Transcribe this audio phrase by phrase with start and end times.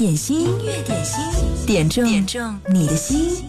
[0.00, 1.22] 点心，音乐点心，
[1.66, 3.44] 点中点中你的心。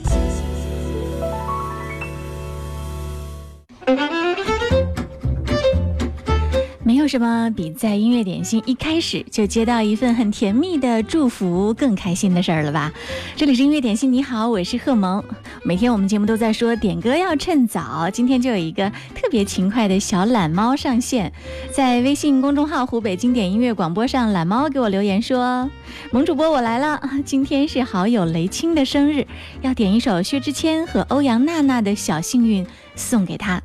[7.01, 12.93] 有什么比在音乐点心一开始就接到一份很甜蜜的祝福更开心的事儿了吧？
[13.35, 15.23] 这里是音乐点心，你好，我是贺萌。
[15.63, 21.33] 每天我们节目都在说点歌要趁早，今天就有一个特别勤快的小懒猫上线，
[21.71, 25.67] 在微信公众号“湖北经典音乐广播”上，懒猫给我留言说
[26.13, 29.25] ：“萌主播我来了，今天是好友雷青的生日，
[29.61, 32.63] 要点一首薛之谦和欧阳娜娜的小幸运
[32.95, 33.59] 送给他，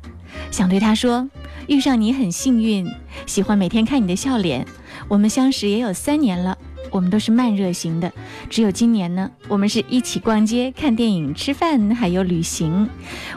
[0.49, 1.29] 想对他说。”
[1.67, 2.89] 遇上你很幸运，
[3.25, 4.65] 喜欢每天看你的笑脸。
[5.07, 6.57] 我们相识也有三年了，
[6.91, 8.11] 我们都是慢热型的，
[8.49, 12.89] 只有今年呢，我们是一起逛街、看电影、吃饭，还有旅行。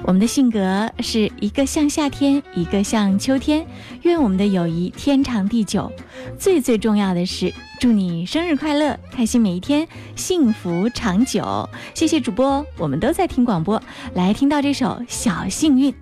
[0.04, 3.66] 我们的性格是一个像夏天，一个像秋天。
[4.02, 5.90] 愿我们的友谊天长地久。
[6.38, 11.68] 最最重要的是，祝你生日快乐，开心每一天，幸福长久。
[11.94, 13.82] 谢谢主播，我们都在听广播，
[14.14, 15.92] 来听到这首小幸运。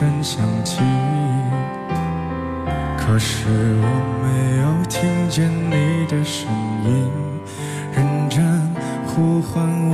[0.00, 0.78] 声响起，
[2.96, 3.46] 可是
[3.82, 3.84] 我
[4.22, 6.48] 没有听见你的声
[6.86, 7.06] 音，
[7.92, 8.40] 认真
[9.06, 9.89] 呼唤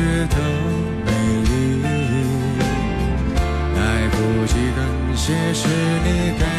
[0.00, 0.36] 日的
[1.04, 1.10] 美
[1.42, 1.82] 丽。
[3.76, 6.49] 来不及感谢是你给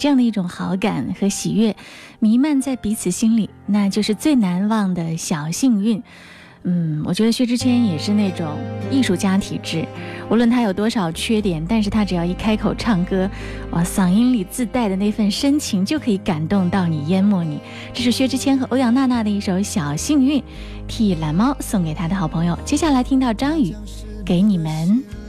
[0.00, 1.76] 这样的一种好感和喜悦，
[2.20, 6.02] 弥漫在彼此心里，那就是最难忘的小幸运。
[6.62, 8.56] 嗯，我觉得薛之谦也是那种
[8.90, 9.84] 艺术家体质，
[10.30, 13.28] 无论他有多少缺点，但是他只要一开口唱歌，
[13.72, 17.60] 哇，嗓音里自带的那份深情就可以感动到你，淹没你。
[17.92, 20.40] 这是薛之谦和欧阳娜娜的一首《小幸运》，
[20.88, 22.58] 替蓝猫送给他的好朋友。
[22.64, 23.74] 接下来听到张宇，
[24.24, 25.19] 给你们。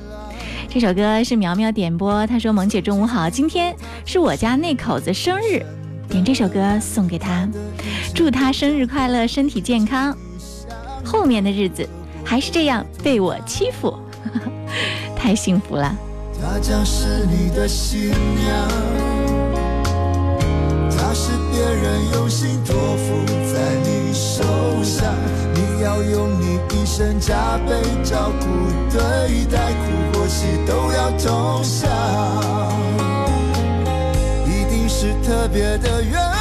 [0.74, 3.76] 这首歌是苗苗点播，她说：“萌姐中午好，今天
[4.06, 5.62] 是我家那口子生日，
[6.08, 7.46] 点这首歌送给他，
[8.16, 10.16] 祝他生日快乐，身体健康。
[11.04, 11.86] 后面的日子
[12.24, 13.94] 还是这样被我欺负，
[15.14, 15.94] 太幸福了。”
[16.42, 18.70] 她将是你的新娘，
[20.90, 24.42] 她是别人用心托付在你手
[24.82, 25.14] 上，
[25.54, 27.76] 你要用你一生加倍
[28.06, 28.48] 照顾
[28.90, 29.74] 对待，
[30.66, 31.90] 都要投降，
[34.46, 36.41] 一定是特别的缘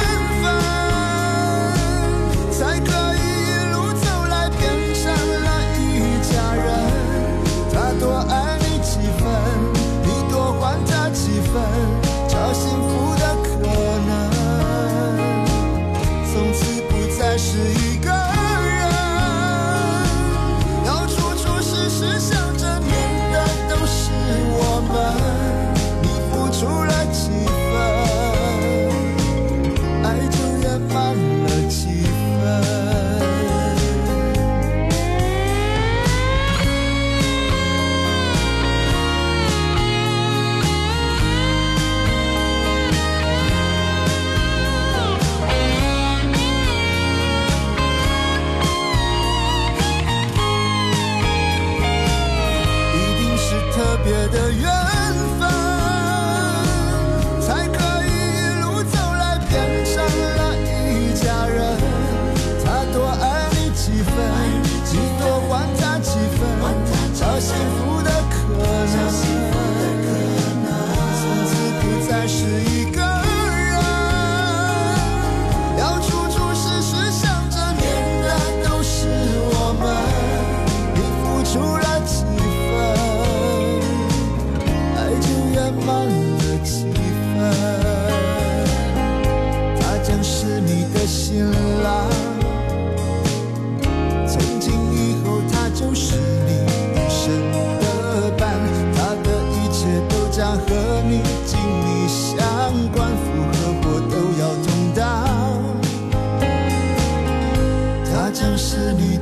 [54.03, 55.00] 别的缘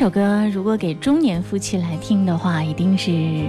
[0.00, 3.46] 这首歌如果给中年夫妻来听的话，一定是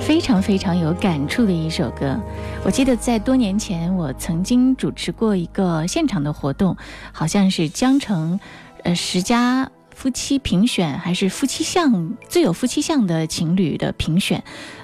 [0.00, 2.18] 非常非常有感触的一首歌。
[2.64, 6.76] 我记得在多年前，我曾经主持过一个现场的活动，
[7.12, 8.40] 好像是江城，
[8.82, 14.40] 呃十佳夫妻评选，还是夫妻相最有夫妻相的情侣的评选，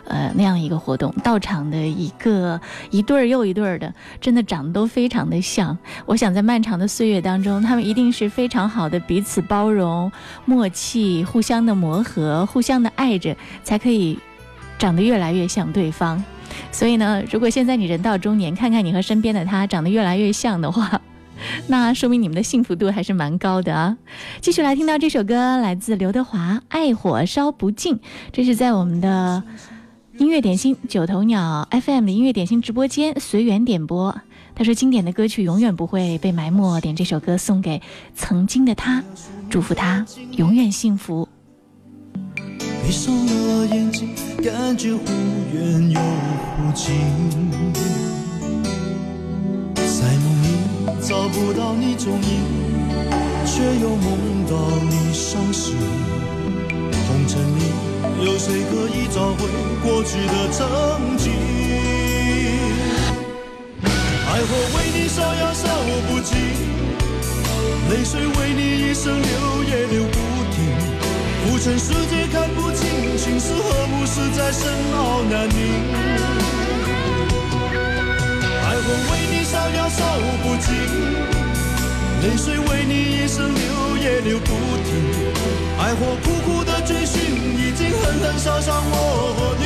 [0.09, 1.15] 呃，那样一个活动。
[1.23, 5.79] 到场的一个一对儿又一对儿的，真的长得都非常的像。
[6.05, 10.11] 我想在漫长的岁月当中，他们一定是非常好的彼此包容、
[10.47, 14.19] 默契、互相的磨合、互相的爱着，才可以
[14.81, 16.23] 长得越来越像对方。
[16.73, 21.01] 所以呢，如果现在你人到中年，看看你和身边的他长得越来越像的话，
[21.69, 23.97] 那说明你们的幸福度还是蛮高的啊！
[24.41, 27.97] 继续来听到这首歌，来自刘德华，《爱火烧不尽》，
[28.33, 29.43] 这是在我们的
[30.19, 34.17] 音乐点心九头鸟 FM 的音乐点心直播间随缘点播。
[34.57, 37.83] 他说：“经典的歌曲永远不会被埋没，点这首歌送给
[38.15, 39.03] 曾经的他，
[39.51, 41.29] 祝福他永远幸福。”
[42.87, 44.11] 闭上了眼睛，
[44.45, 45.03] 感觉忽
[45.53, 47.84] 远又忽近。
[51.07, 52.41] 找不到你踪影，
[53.45, 54.57] 却又梦到
[54.89, 55.77] 你伤心。
[57.07, 57.61] 红尘里
[58.25, 59.47] 有谁可以找回
[59.83, 60.67] 过去的曾
[61.19, 61.31] 经？
[63.83, 65.69] 爱火为你烧呀烧
[66.09, 66.39] 不尽，
[67.91, 70.17] 泪水为你一生流也流不
[70.55, 70.57] 停。
[71.45, 76.64] 浮沉世界看不清，情是和睦实在深奥难明。
[78.87, 79.99] 我为你烧呀烧
[80.43, 80.69] 不尽，
[82.23, 84.47] 泪水为你一生流也流不
[84.85, 84.89] 停。
[85.79, 87.17] 爱火苦苦的追寻，
[87.57, 88.95] 已经狠狠烧伤我
[89.39, 89.65] 和你。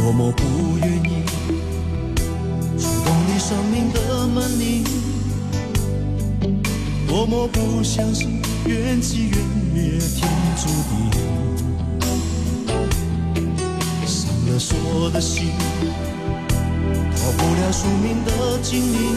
[0.00, 0.42] 多么不
[7.28, 9.38] 么不相信缘起缘
[9.74, 11.12] 灭天注定，
[14.06, 15.52] 上了锁的心，
[17.14, 19.14] 逃不了宿命的精灵，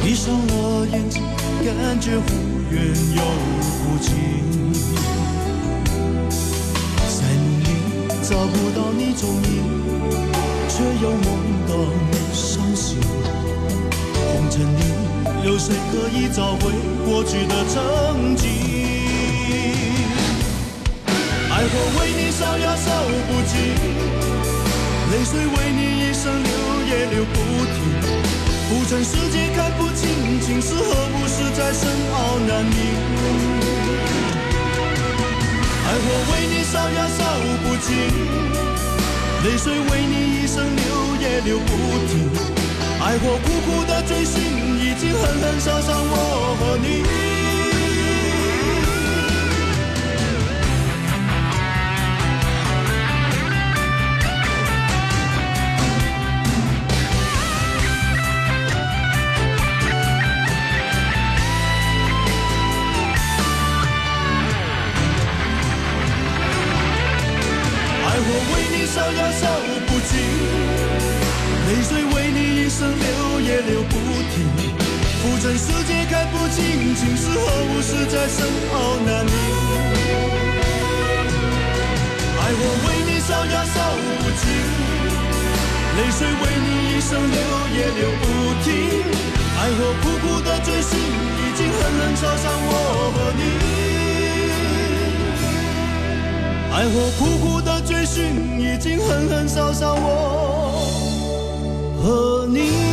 [0.00, 1.24] 闭上了眼睛，
[1.64, 2.26] 感觉忽
[2.70, 3.22] 远又
[3.60, 4.10] 忽近。
[8.22, 9.42] 找不到你踪影，
[10.68, 11.26] 却又梦
[11.66, 11.74] 到
[12.12, 12.96] 你伤心。
[14.14, 14.78] 红尘里
[15.42, 16.70] 有谁可以找回
[17.04, 18.48] 过去的曾经？
[21.50, 22.90] 爱火为你烧呀烧
[23.26, 23.56] 不尽，
[25.10, 26.50] 泪水为你一生流
[26.86, 27.74] 也流不停。
[28.68, 32.76] 浮沉世界看不清，情是何物实在深奥难明。
[35.86, 37.18] 爱火为你烧呀烧
[37.64, 37.88] 不尽，
[39.44, 40.84] 泪水为你一生流
[41.18, 41.70] 也流不
[42.08, 42.59] 停。
[43.10, 44.40] 爱过苦苦的追寻，
[44.78, 47.39] 已经狠狠伤伤我和你。
[87.96, 88.24] 流不
[88.64, 88.68] 停。
[89.58, 92.70] 爱火苦苦的追寻，已经狠狠烧伤我
[93.14, 93.42] 和你。
[96.72, 98.18] 爱火苦苦的追寻，
[98.58, 100.06] 已经狠狠烧伤我
[102.02, 102.89] 和你。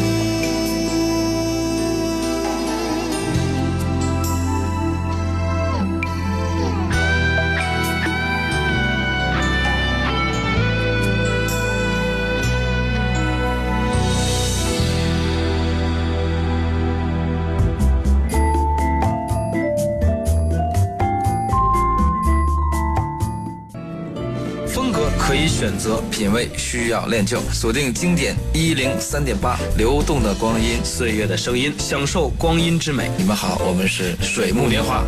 [25.78, 27.40] 则，品味需要练就。
[27.52, 33.10] 锁定经典一零三点八，流动的光阴，岁月的声音，享受光阴之美。
[33.18, 35.04] 你们好，我们是水木年华。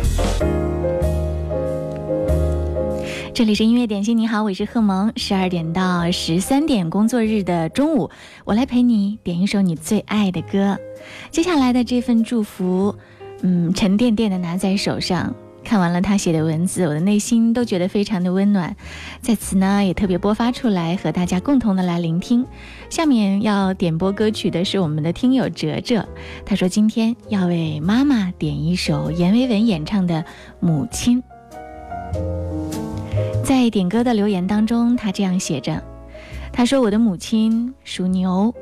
[3.32, 5.10] 这里是音乐点心，你好，我是贺萌。
[5.16, 8.10] 十二点到十三点工作日的中午，
[8.44, 10.78] 我来陪你点一首你最爱的歌。
[11.30, 12.94] 接下来的这份祝福，
[13.42, 15.34] 嗯，沉甸甸的拿在手上。
[15.70, 18.74] 看完了他写的文字，我的内心都觉得非常的温暖。
[19.22, 22.44] 在此呢，也特别播发出来，和大家共同的来聆听。
[22.88, 26.08] 下面要点播歌曲的是我们的听友哲哲，
[26.44, 30.22] 他说今天要为妈妈点一首阎维文演唱的
[30.58, 31.22] 《母亲》。
[33.44, 35.80] 在点歌的留言当中，他这样写着
[36.52, 38.52] ：“他说我的母亲属牛，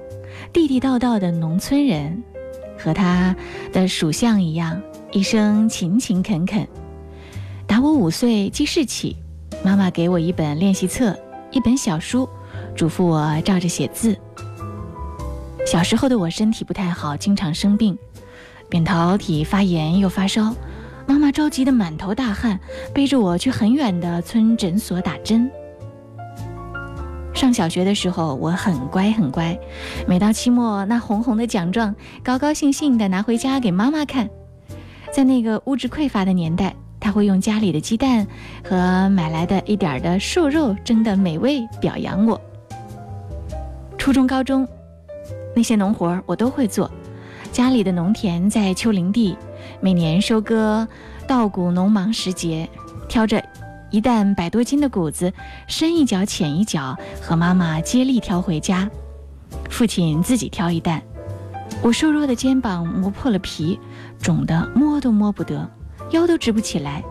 [0.53, 2.23] 地地道道的农村人，
[2.79, 3.35] 和他
[3.73, 4.79] 的属相一样。”
[5.11, 6.69] 一生勤勤恳恳，
[7.69, 9.15] 打我五岁记事起，
[9.63, 11.15] 妈妈给我一本练习册，
[11.51, 12.27] 一本小书，
[12.75, 14.17] 嘱咐我照着写字。
[15.67, 17.97] 小时候的我身体不太好，经常生病，
[18.71, 20.55] 扁桃体发炎又发烧，
[21.07, 22.59] 妈妈着急得满头大汗，
[22.95, 25.49] 背着我去很远的村诊所打针。
[27.35, 29.57] 上小学的时候，我很乖很乖，
[30.09, 31.95] 每到期末，那红红的奖状，
[32.25, 34.29] 高高兴兴地拿回家给妈妈看。
[35.13, 38.27] 在那个物质匮乏的年代，他会用家里的鸡蛋
[38.65, 42.41] 和买来的一点的瘦肉蒸的美味表扬我。
[43.97, 44.67] 初中、高中，
[45.55, 46.91] 那些农活我都会做。
[47.51, 49.37] 家里的农田在丘陵地，
[49.81, 50.87] 每年收割
[51.27, 52.69] 稻谷农忙时节，
[53.09, 53.43] 挑着
[53.91, 55.33] 一担百多斤的谷子，
[55.67, 58.89] 深一脚浅一脚，和妈妈接力挑回家。
[59.71, 61.03] 父亲自己挑一担，
[61.83, 63.79] 我瘦弱的肩膀磨破了皮。
[64.21, 65.71] 肿得摸都摸不得，
[66.11, 67.03] 腰都直不起来。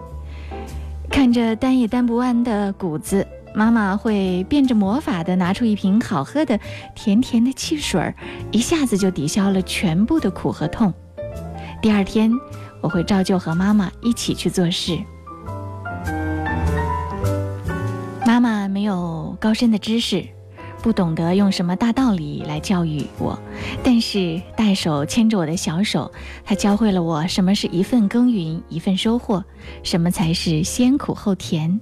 [1.10, 3.25] 看着担也担不完的谷子，
[3.56, 6.60] 妈妈会变着魔法的拿出一瓶好喝的
[6.94, 8.13] 甜甜的汽水儿，
[8.51, 10.94] 一下子就抵消了全部的苦和痛。
[11.82, 12.32] 第二天，
[12.82, 14.98] 我会照旧和妈妈一起去做事。
[18.25, 20.24] 妈妈没有高深的知识。
[20.81, 23.38] 不懂得用什么大道理来教育我，
[23.84, 26.12] 但是大手牵着我的小手，
[26.46, 29.43] 他教会了我什么是一份耕耘一份收获，
[29.84, 31.79] 什么才是先苦后甜。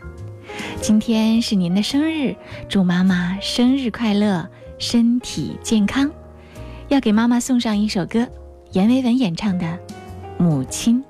[0.82, 2.36] 今天是您的生日，
[2.70, 4.48] 祝妈妈生日快乐，
[4.80, 6.10] 身体健康。
[6.88, 8.28] 要给妈妈送上一首歌，
[8.72, 9.66] 阎维文演唱的
[10.38, 11.04] 《母亲》。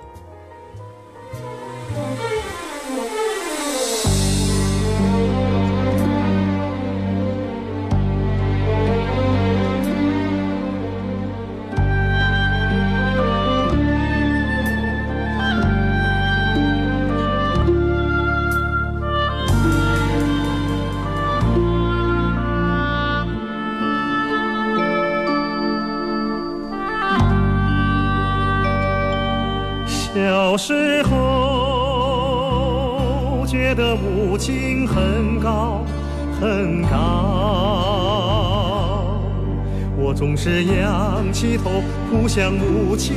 [40.15, 43.13] 总是仰起头扑向母亲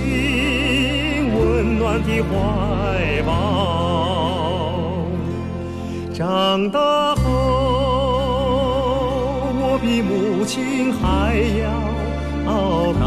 [1.32, 5.06] 温暖的怀抱。
[6.12, 7.22] 长大后，
[9.60, 11.70] 我比母亲还要
[12.98, 13.00] 高。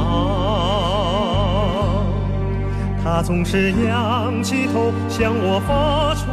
[3.03, 6.30] 他总是仰起头向我发出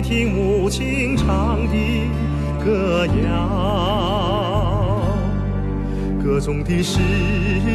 [0.00, 1.74] 听母亲唱的
[2.64, 5.02] 歌谣，
[6.22, 6.98] 歌中的世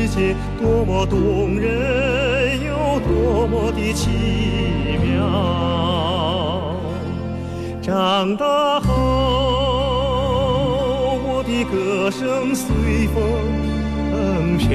[0.07, 4.09] 界多么动人，又多么的奇
[5.03, 6.75] 妙。
[7.81, 8.89] 长大后，
[11.23, 12.65] 我的歌声随
[13.13, 13.15] 风
[14.57, 14.67] 飘。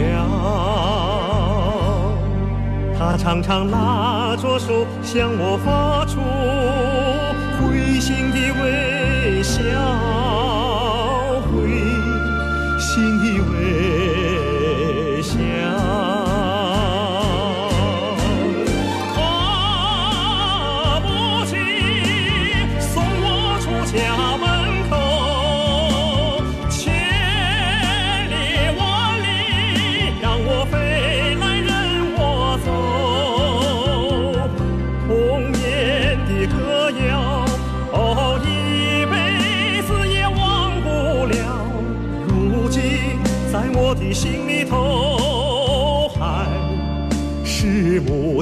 [2.96, 6.20] 他常常拉着手向我发出
[8.10, 10.29] 情的微笑。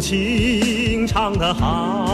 [0.01, 2.08] 情唱得好。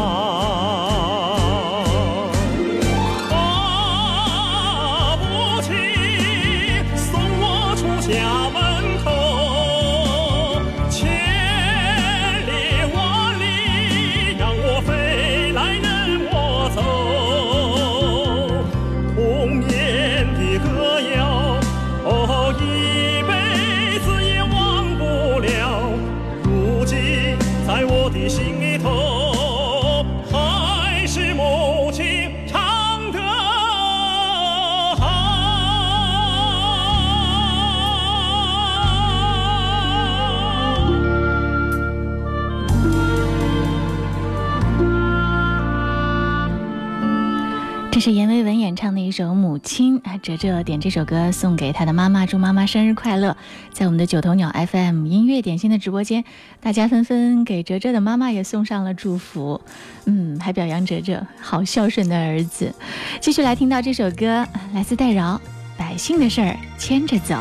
[48.84, 53.34] 唱的一首《母亲》啊，哲哲点这首歌送给他的妈妈，祝妈妈生日快乐。
[53.72, 56.22] 在我们的九头鸟 FM 音乐点心的直播间，
[56.60, 59.58] 大家纷纷给哲哲的妈妈也送上了祝福，
[60.04, 62.74] 嗯，还表扬哲哲好孝顺的儿子。
[63.22, 65.36] 继续来听到这首歌，来自戴娆，
[65.78, 67.34] 《百姓的事儿牵着走》。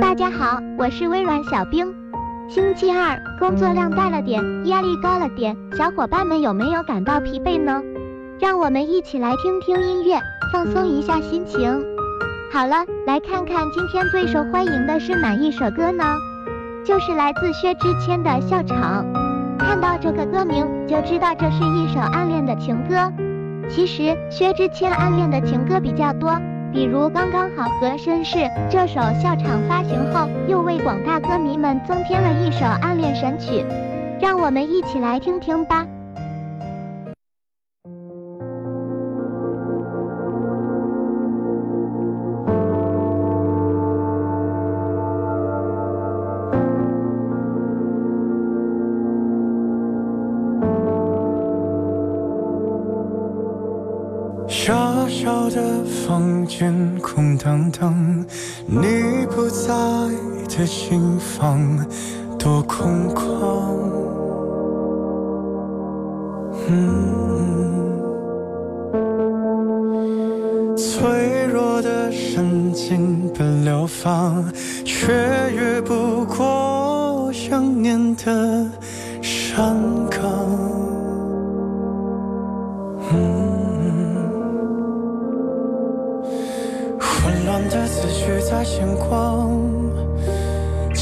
[0.00, 1.99] 大家好我是微软小冰。
[2.50, 7.80] 星期二工作量大了点，压力高了点，小伙伴们有没有感到疲惫呢？
[8.40, 10.18] 让我们一起来听听音乐，
[10.52, 11.80] 放松一下心情。
[12.52, 16.02] 好了，来看看今天最受欢迎的是哪一首歌呢？
[16.84, 19.06] 就是来自薛之谦的《笑场》。
[19.56, 23.12] 看到这个歌名就知道这是一首暗恋的情歌。
[23.68, 26.36] 其实薛之谦暗恋的情歌比较多，
[26.72, 28.38] 比如《刚刚好》和《绅士》。
[28.70, 33.64] 这首《笑场》发行后，又为广大歌迷们增添了一首暗恋神曲。
[34.20, 35.86] 让我们一起来听听吧。
[54.70, 58.24] 小小的房间空荡荡，
[58.68, 59.74] 你不在
[60.48, 61.84] 的心房
[62.38, 63.24] 多空旷。
[66.68, 67.16] 嗯，
[70.76, 74.44] 脆弱的神经被流放，
[74.84, 75.12] 却
[75.52, 78.49] 越不过想念的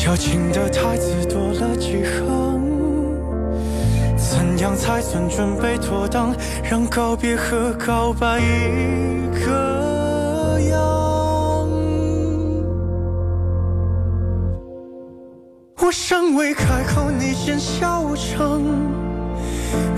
[0.09, 2.25] 矫情的台词多了几行。
[4.17, 11.69] 怎样才算准备妥当，让告别和告白一个样？
[15.77, 18.63] 我尚未开口，你先笑场。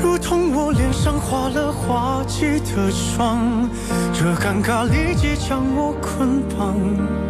[0.02, 3.70] 如同我脸上画了滑稽的妆，
[4.12, 7.29] 这尴尬立即将我捆绑。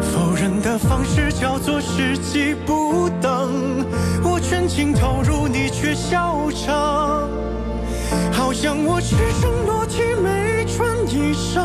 [0.00, 3.84] 否认的方式叫做时机不等，
[4.22, 7.28] 我全情投入，你却笑场，
[8.32, 11.60] 好像我赤身裸体没穿衣裳，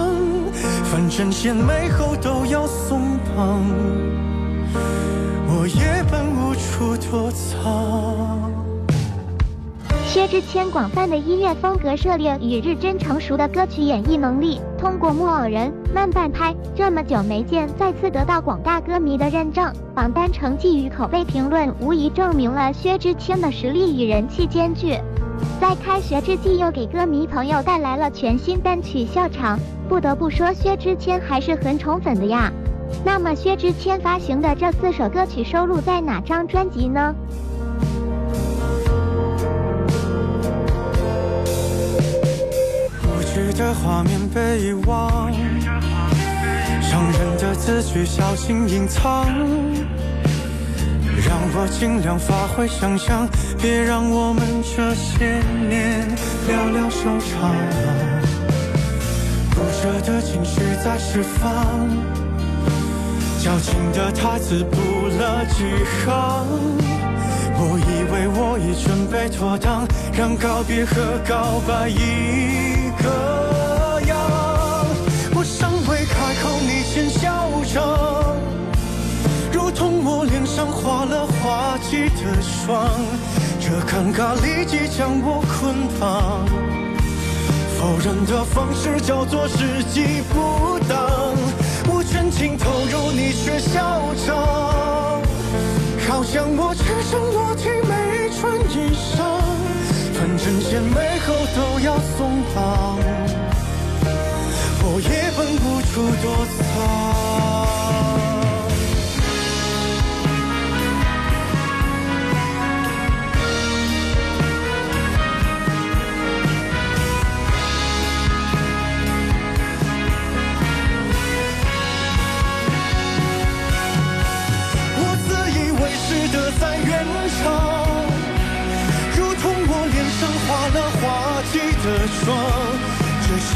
[0.85, 3.63] 反正献媚后都要松绑，
[5.47, 8.56] 我也本无处躲藏。
[10.17, 19.71] 薛之谦广泛的音乐风格涉猎与日臻成熟的歌曲演绎能力，通过《木偶人》《慢半拍》这么久没见，再次得到广大歌迷的认证。
[19.93, 24.97] 榜单成绩与口碑评论无疑证明了薛之谦的实力与人气兼具。
[25.61, 29.55] 在开学之际，又给歌迷朋友带来了全新单曲《笑场》，
[29.87, 32.51] 不得不说薛之谦还是很宠粉的呀。
[33.05, 37.13] 那么薛之谦发行的这四首歌曲收录在哪张专辑呢？
[43.53, 45.31] 的画面被遗忘，
[46.81, 49.25] 伤人的字句小心隐藏，
[51.25, 53.27] 让我尽量发挥想象，
[53.61, 56.07] 别让我们这些年
[56.47, 57.55] 寥寥收场。
[59.51, 61.89] 不舍的情绪在释放，
[63.43, 64.77] 矫情的台词补
[65.17, 65.63] 了几
[66.05, 66.05] 行。
[67.59, 70.93] 我以为我已准备妥当，让告别和
[71.27, 74.17] 告白一个样。
[75.35, 78.35] 我尚未开口，你先笑场，
[79.51, 82.89] 如同我脸上画了滑稽的霜。
[83.59, 86.45] 这尴尬立即将我捆绑，
[87.77, 90.97] 否认的方式叫做时机不当。
[91.89, 95.21] 我全情投入，你却笑场。
[96.07, 99.19] 好像我赤身裸体没穿衣裳，
[100.17, 102.97] 反正献媚后都要松绑，
[104.81, 106.25] 我也分不出躲
[106.57, 107.56] 藏。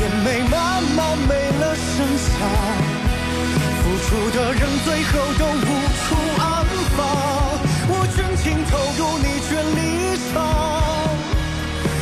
[0.01, 2.31] 这些美慢慢没了声响。
[3.83, 5.69] 付出的人最后都无
[6.01, 6.65] 处安
[6.97, 6.99] 放，
[7.87, 10.41] 我全情投入，你却离场。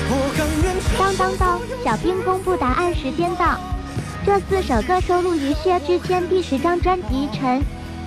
[0.07, 0.65] 我甘愿
[0.97, 1.59] 当当当！
[1.83, 3.59] 小兵公布答案时间到。
[4.25, 7.59] 这四首歌收录于薛之谦第十张专辑《尘》，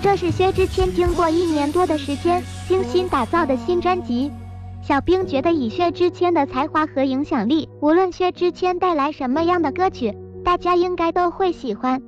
[0.03, 4.33] 这是薛之谦经过一年多的时间精心打造的新专辑。
[4.83, 10.13] 小兵觉得以薛之谦的才华和影响力，无论薛之谦带来什么样的歌曲，
[10.45, 12.03] 大家应该都会喜欢。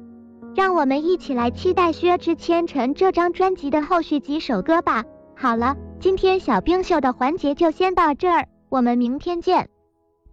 [0.57, 5.05] 让我们一起来期待薛之谦《陈》这张专辑的后续几首歌吧。
[5.37, 9.69] 好了，今天小兵秀的环节就先到这儿，我们明天见，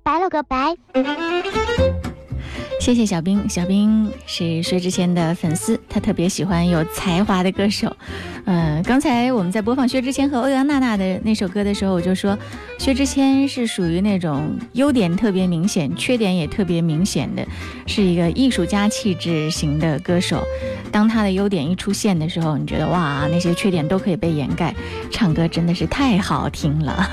[0.04, 0.76] 拜了个拜。
[2.82, 7.96] 谢谢小兵，小兵是薛之谦的粉丝，他特别喜欢有才华的歌手。
[8.44, 12.36] 呃，刚才我们在播放薛之谦和欧阳娜娜的那首歌的时候，我就说，
[12.80, 17.46] 薛之谦是属于那种优点特别明显，缺点也特别明显的，
[17.86, 20.44] 是一个艺术家气质型的歌手。
[20.92, 24.74] 当他的优点一出现的时候，你觉得哇，那些缺点都可以被掩盖，
[25.12, 27.08] 唱歌真的是太好听了。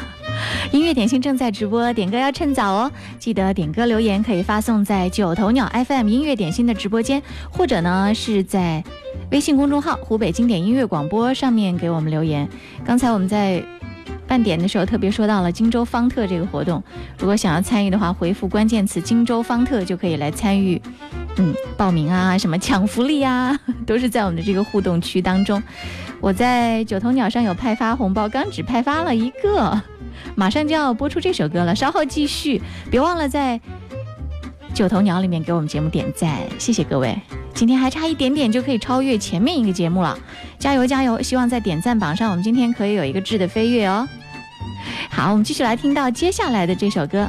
[0.73, 2.93] 音乐点心正在直播，点歌要趁早哦！
[3.19, 8.83] 记得点歌留言可以发送在九头鸟 FM 音乐点心的直播间，或者呢是在
[9.31, 12.49] 微信公众号“湖北经典音乐广播”上面给我们留言。
[12.85, 13.63] 刚才我们在
[14.27, 16.83] 半点的时候特别说到了荆州方特这个活动，
[17.19, 20.81] 如果想要参与的话，回复关键词“荆州方特”就可以来参与。
[21.37, 25.63] 嗯，报名啊，什么抢福利啊，都是在我们的这个互动区当中。
[26.21, 29.81] 我在九头鸟上有派发红包，刚只派发了一个。
[30.35, 33.61] 马上就要播出这首歌了，稍后继续，别忘了在
[34.75, 37.19] 九头鸟里面给我们节目点赞，谢谢各位。
[37.55, 40.17] 今天还差一点点就可以超越前面一个节目了，
[40.59, 41.21] 加油加油！
[41.21, 44.07] 希望在点赞榜上，我们今天可以有一个质的飞跃哦。
[45.11, 47.29] 好，我们继续来听到接下来的这首歌，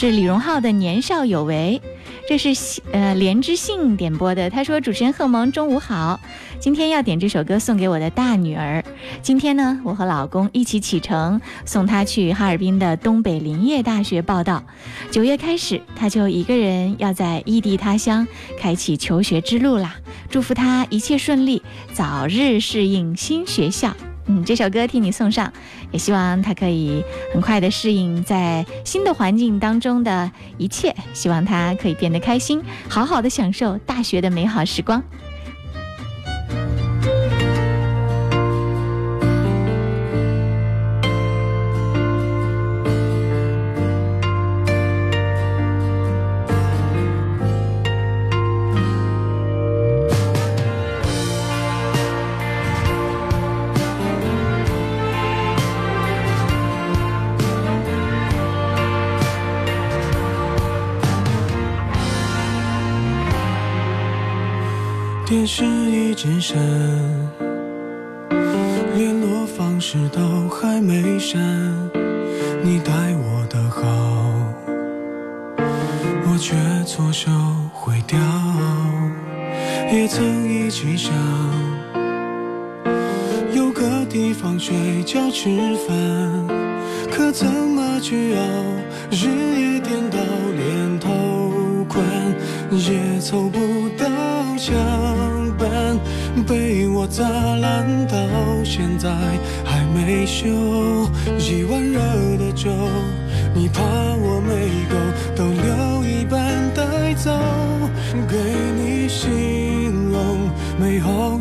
[0.00, 1.82] 是李荣浩的《年少有为》。
[2.28, 6.20] 这是呃连之信点播的，他说：“主持人贺萌，中午好，
[6.60, 8.84] 今天要点这首歌送给我的大女儿。
[9.22, 14.62] 今天呢，我和老公一起启程，送她去哈尔滨的东北林业大学报道。
[15.10, 18.24] 九月开始，她就一个人要在异地他乡
[18.56, 19.96] 开启求学之路啦。
[20.30, 21.60] 祝福她一切顺利，
[21.92, 23.96] 早日适应新学校。”
[24.30, 25.50] 嗯，这首歌替你送上，
[25.90, 35.02] 也希望他可以很快的适应在新的环境当中的一切，希望他可以变得开心，好好的享受大学的美好时光。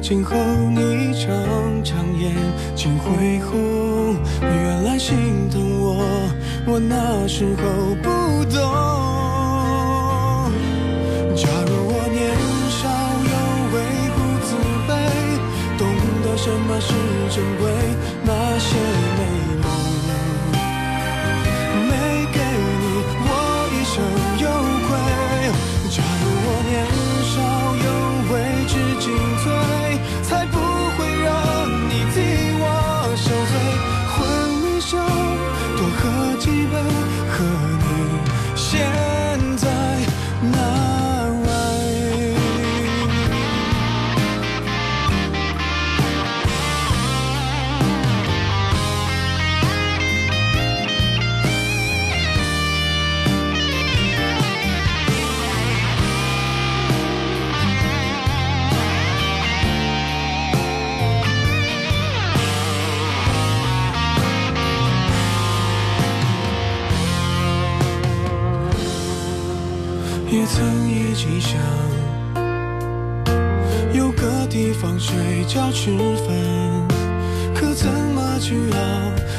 [0.09, 2.33] 今后，你常常眼
[2.73, 6.01] 睛会红，原来心疼我，
[6.65, 8.76] 我那时候不懂。
[70.29, 71.57] 也曾一起想，
[73.93, 75.15] 有个地方睡
[75.47, 76.27] 觉吃饭，
[77.55, 78.77] 可怎么去熬？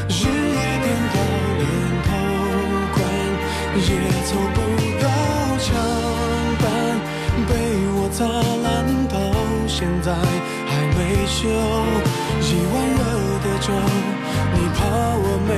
[0.09, 1.17] 日夜颠倒，
[1.59, 1.63] 连
[2.05, 2.09] 头
[2.95, 2.97] 款
[3.77, 3.89] 也
[4.25, 4.57] 凑不
[5.03, 5.07] 到
[5.59, 5.67] 墙
[6.59, 6.67] 板，
[7.47, 7.53] 被
[7.95, 8.67] 我砸烂
[9.09, 9.15] 到
[9.69, 10.09] 现在
[10.67, 11.37] 还没修。
[12.41, 13.01] 一碗热
[13.45, 13.69] 的粥，
[14.55, 14.79] 你怕
[15.21, 15.53] 我没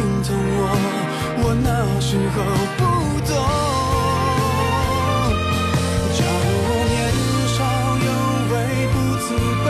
[0.00, 0.64] 心疼我，
[1.42, 1.68] 我那
[2.00, 2.36] 时候
[2.78, 2.80] 不
[3.28, 3.30] 懂。
[6.16, 6.98] 假如我年
[7.52, 7.58] 少
[8.08, 8.08] 有
[8.50, 8.54] 为
[8.94, 9.28] 不自
[9.60, 9.68] 卑，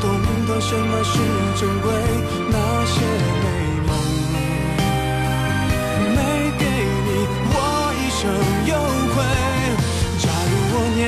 [0.00, 0.06] 懂
[0.46, 1.12] 得什么是
[1.58, 1.84] 珍贵，
[2.48, 2.54] 那
[2.86, 2.94] 些
[3.42, 3.44] 美
[3.88, 3.90] 梦
[6.14, 6.18] 没
[6.56, 6.62] 给
[7.06, 7.08] 你，
[7.50, 7.54] 我
[7.98, 8.22] 一生
[8.70, 8.72] 有
[9.10, 9.18] 愧。
[10.22, 11.02] 假如我年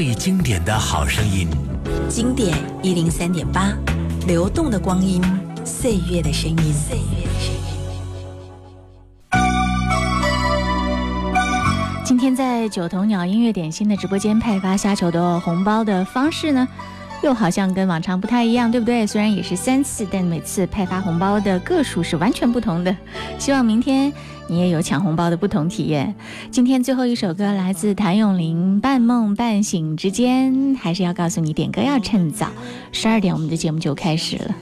[0.00, 1.46] 最经典的好声音。
[2.08, 3.70] 经典一零三点八，
[4.26, 5.22] 流动的光阴，
[5.62, 6.56] 岁月的声音。
[6.72, 7.60] 岁月的声音。
[12.02, 16.66] 今天在九头鸟音乐点心的直播间派发虾球的红包的方式呢，
[17.22, 19.06] 又好像跟往常不太一样，对不对？
[19.06, 22.96] 虽然也是三次，但每次派发红包的个数是完全不同的。
[23.38, 24.12] 希望明天
[24.48, 26.14] 你也有抢红包的不同体验。
[26.50, 32.48] 今天最后一首歌来自谭咏麟，《半梦半醒之间》，还是要告诉你，点歌要趁早，
[32.90, 34.54] 十二点我们的节目就开始了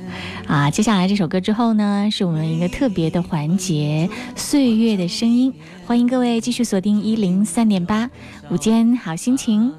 [0.49, 0.71] 啊！
[0.71, 5.55] 接下来这首歌之后呢，是我们一个特别的环节——岁月的声音。
[5.87, 8.11] 欢迎各位继续锁定一零三点八，
[8.51, 9.73] 午间好心情。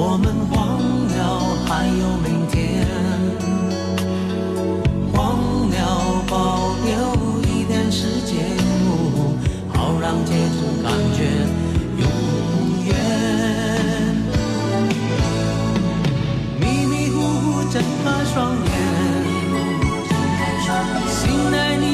[0.00, 0.78] 我们忘
[1.08, 1.18] 了
[1.66, 2.86] 还有明天。
[5.12, 5.18] 忘
[5.70, 6.88] 了保留
[7.50, 8.38] 一点时间
[8.86, 9.34] 哦
[9.74, 10.86] 好让结束感
[11.16, 11.18] 觉
[11.98, 12.06] 永
[12.86, 12.88] 远
[16.60, 18.68] 迷迷糊糊睁开双眼。
[21.08, 21.87] 醒来你